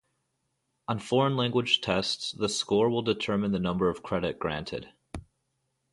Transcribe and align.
On 0.87 0.97
foreign 0.97 1.37
language 1.37 1.79
tests, 1.79 2.31
the 2.31 2.49
score 2.49 2.89
will 2.89 3.03
determine 3.03 3.51
the 3.51 3.59
number 3.59 3.87
of 3.87 4.01
credit 4.01 4.39
granted. 4.39 4.89